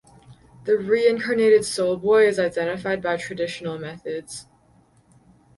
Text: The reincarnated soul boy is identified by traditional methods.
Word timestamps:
The 0.63 0.77
reincarnated 0.79 1.63
soul 1.63 1.95
boy 1.95 2.25
is 2.25 2.39
identified 2.39 3.03
by 3.03 3.17
traditional 3.17 3.77
methods. 3.77 4.47